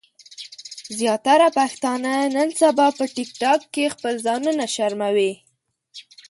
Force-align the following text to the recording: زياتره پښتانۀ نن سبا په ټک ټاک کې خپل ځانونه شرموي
زياتره 0.97 1.47
پښتانۀ 1.57 2.15
نن 2.35 2.49
سبا 2.61 2.87
په 2.97 3.05
ټک 3.15 3.29
ټاک 3.41 3.61
کې 3.73 3.93
خپل 3.93 4.13
ځانونه 4.25 4.65
شرموي 4.75 5.31